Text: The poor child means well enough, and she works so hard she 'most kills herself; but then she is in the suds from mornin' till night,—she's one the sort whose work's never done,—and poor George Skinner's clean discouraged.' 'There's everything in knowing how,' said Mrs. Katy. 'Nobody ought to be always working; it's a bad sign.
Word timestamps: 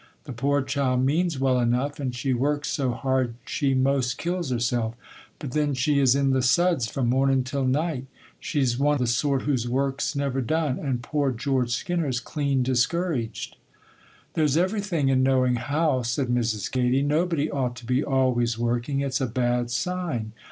The 0.23 0.33
poor 0.33 0.63
child 0.63 1.05
means 1.05 1.39
well 1.39 1.59
enough, 1.59 1.99
and 1.99 2.15
she 2.15 2.33
works 2.33 2.69
so 2.71 2.89
hard 2.91 3.35
she 3.45 3.75
'most 3.75 4.17
kills 4.17 4.49
herself; 4.49 4.95
but 5.37 5.51
then 5.51 5.75
she 5.75 5.99
is 5.99 6.15
in 6.15 6.31
the 6.31 6.41
suds 6.41 6.87
from 6.87 7.07
mornin' 7.07 7.43
till 7.43 7.67
night,—she's 7.67 8.79
one 8.79 8.97
the 8.97 9.05
sort 9.05 9.43
whose 9.43 9.69
work's 9.69 10.15
never 10.15 10.41
done,—and 10.41 11.03
poor 11.03 11.31
George 11.31 11.69
Skinner's 11.69 12.19
clean 12.19 12.63
discouraged.' 12.63 13.57
'There's 14.33 14.57
everything 14.57 15.09
in 15.09 15.21
knowing 15.21 15.57
how,' 15.57 16.01
said 16.01 16.29
Mrs. 16.29 16.71
Katy. 16.71 17.03
'Nobody 17.03 17.51
ought 17.51 17.75
to 17.75 17.85
be 17.85 18.03
always 18.03 18.57
working; 18.57 19.01
it's 19.01 19.21
a 19.21 19.27
bad 19.27 19.69
sign. 19.69 20.31